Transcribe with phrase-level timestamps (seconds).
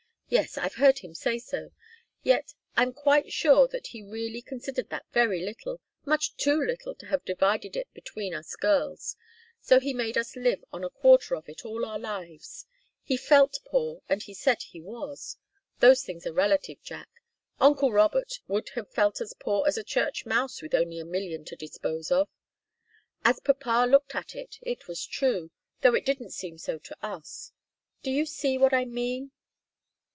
[0.33, 1.71] Yes, I've heard him say so.
[2.23, 7.07] Yet, I'm quite sure that he really considered that very little, much too little to
[7.07, 9.17] have divided it between us girls.
[9.59, 12.65] So he's made us live on a quarter of it all our lives.
[13.03, 15.35] He felt poor, and he said he was.
[15.81, 17.09] Those things are relative, Jack.
[17.59, 21.43] Uncle Robert would have felt as poor as a church mouse with only a million
[21.43, 22.29] to dispose of.
[23.25, 27.51] As papa looked at it, it was true, though it didn't seem so to us.
[28.01, 29.31] Do you see what I mean?"